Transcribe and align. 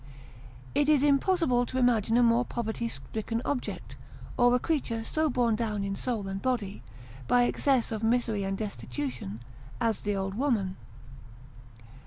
It 0.73 0.89
is 0.89 1.03
impossible 1.03 1.63
to 1.67 1.77
imagine 1.77 2.17
a 2.17 2.23
more 2.23 2.43
poverty 2.43 2.87
stricken 2.87 3.39
object, 3.45 3.95
or 4.35 4.55
a 4.55 4.59
creature 4.59 5.03
so 5.03 5.29
borne 5.29 5.55
down 5.55 5.83
in 5.83 5.95
soul 5.95 6.27
and 6.27 6.41
body, 6.41 6.81
by 7.27 7.43
excess 7.43 7.91
of 7.91 8.01
misery 8.01 8.43
and 8.43 8.57
destitution 8.57 9.41
as 9.79 9.99
the 9.99 10.15
old 10.15 10.33
woman. 10.33 10.75